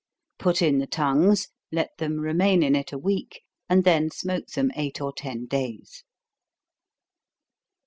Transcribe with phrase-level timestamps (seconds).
[0.39, 4.71] Put in the tongues, let them remain in it a week, and then smoke them
[4.75, 6.03] eight or ten days.